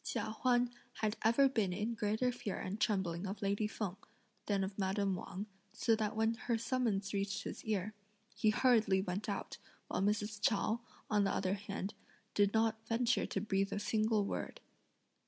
Chia 0.03 0.35
Huan 0.41 0.71
had 0.93 1.15
ever 1.23 1.47
been 1.47 1.71
in 1.71 1.93
greater 1.93 2.31
fear 2.31 2.57
and 2.57 2.81
trembling 2.81 3.27
of 3.27 3.43
lady 3.43 3.67
Feng, 3.67 3.97
than 4.47 4.63
of 4.63 4.79
madame 4.79 5.15
Wang, 5.15 5.45
so 5.73 5.95
that 5.95 6.15
when 6.15 6.33
her 6.33 6.57
summons 6.57 7.13
reached 7.13 7.43
his 7.43 7.63
ear, 7.65 7.93
he 8.33 8.49
hurriedly 8.49 9.03
went 9.03 9.29
out, 9.29 9.59
while 9.89 10.01
Mrs. 10.01 10.41
Chao, 10.41 10.81
on 11.07 11.23
the 11.23 11.31
other 11.31 11.53
hand, 11.53 11.93
did 12.33 12.51
not 12.51 12.83
venture 12.87 13.27
to 13.27 13.39
breathe 13.41 13.71
a 13.71 13.77
single 13.77 14.25
word. 14.25 14.59